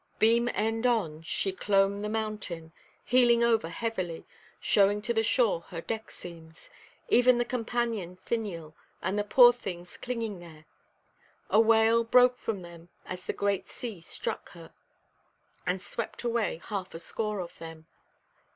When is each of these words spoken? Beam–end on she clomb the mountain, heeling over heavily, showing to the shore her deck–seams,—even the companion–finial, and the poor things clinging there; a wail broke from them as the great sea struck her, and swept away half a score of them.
Beam–end 0.17 0.87
on 0.87 1.21
she 1.21 1.51
clomb 1.51 2.01
the 2.01 2.09
mountain, 2.09 2.71
heeling 3.05 3.43
over 3.43 3.69
heavily, 3.69 4.25
showing 4.59 4.99
to 5.03 5.13
the 5.13 5.21
shore 5.21 5.61
her 5.67 5.79
deck–seams,—even 5.79 7.37
the 7.37 7.45
companion–finial, 7.45 8.75
and 9.03 9.19
the 9.19 9.23
poor 9.23 9.53
things 9.53 9.97
clinging 9.97 10.39
there; 10.39 10.65
a 11.51 11.59
wail 11.59 12.03
broke 12.03 12.35
from 12.37 12.63
them 12.63 12.89
as 13.05 13.25
the 13.25 13.33
great 13.33 13.69
sea 13.69 14.01
struck 14.01 14.49
her, 14.53 14.73
and 15.67 15.83
swept 15.83 16.23
away 16.23 16.59
half 16.69 16.95
a 16.95 16.99
score 16.99 17.39
of 17.39 17.55
them. 17.59 17.85